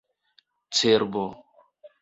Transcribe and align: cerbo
cerbo 0.75 1.25